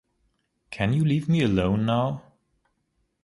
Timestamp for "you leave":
0.93-1.29